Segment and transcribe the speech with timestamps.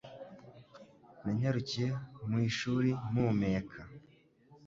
[1.23, 1.89] Nanyarukiye
[2.29, 3.79] mu ishuri mpumeka.